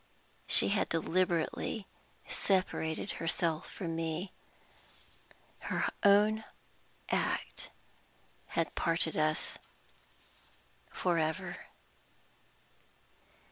[0.47, 1.85] She had deliberately
[2.27, 4.31] separated herself from me;
[5.59, 6.43] her own
[7.11, 7.69] act
[8.47, 9.59] had parted us
[10.89, 11.67] forever.